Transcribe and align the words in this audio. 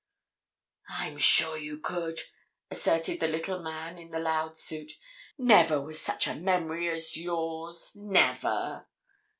"I'm 0.89 1.19
sure 1.19 1.59
you 1.59 1.77
could!" 1.77 2.19
asserted 2.71 3.19
the 3.19 3.27
little 3.27 3.61
man 3.61 3.99
in 3.99 4.09
the 4.09 4.17
loud 4.17 4.57
suit. 4.57 4.93
"Never 5.37 5.79
was 5.79 6.01
such 6.01 6.25
a 6.25 6.33
memory 6.33 6.89
as 6.89 7.15
yours, 7.17 7.91
never!" 7.95 8.87